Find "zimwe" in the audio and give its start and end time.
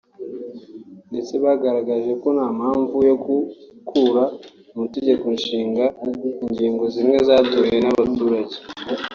6.93-7.17